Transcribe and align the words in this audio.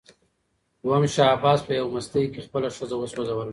دوهم 0.83 1.03
شاه 1.15 1.29
عباس 1.35 1.59
په 1.67 1.71
یوه 1.79 1.93
مستۍ 1.95 2.25
کې 2.33 2.41
خپله 2.47 2.67
ښځه 2.77 2.95
وسوځوله. 2.97 3.45